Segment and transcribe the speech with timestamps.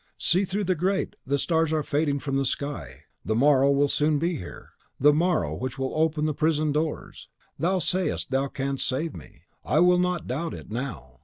[0.17, 4.17] See through the grate the stars are fading from the sky; the morrow will soon
[4.17, 7.29] be here, The MORROW which will open the prison doors!
[7.59, 11.19] Thou sayest thou canst save me, I will not doubt it now.